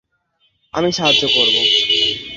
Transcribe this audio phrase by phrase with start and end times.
[0.73, 1.61] আমি সাহায্য করবো?